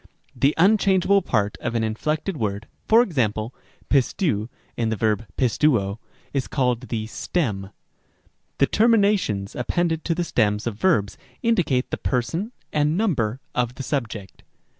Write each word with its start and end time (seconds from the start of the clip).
Rem. 0.01 0.07
b. 0.33 0.47
The 0.47 0.55
unchangeable 0.57 1.21
part 1.21 1.57
of 1.61 1.75
an 1.75 1.83
inflected 1.83 2.35
word 2.35 2.67
(for 2.87 3.03
example, 3.03 3.53
πιστεὺ 3.91 4.49
in 4.75 4.89
the 4.89 4.95
verb 4.95 5.27
πιστεύω) 5.37 5.99
is 6.33 6.47
called 6.47 6.87
the 6.89 7.05
stem. 7.05 7.61
Rem. 7.65 7.69
c. 7.71 7.75
The 8.57 8.65
terminations 8.65 9.53
appended 9.55 10.03
to 10.05 10.15
the 10.15 10.23
stems 10.23 10.65
of 10.65 10.73
verbs 10.73 11.19
indicate 11.43 11.91
the 11.91 11.97
person 11.97 12.51
and 12.73 12.97
number 12.97 13.41
of 13.53 13.75
the 13.75 13.83
subject. 13.83 14.41